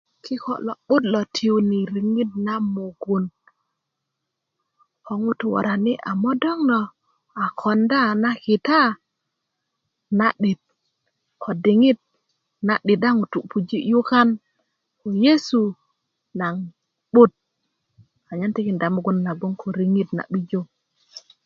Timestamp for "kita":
8.43-8.81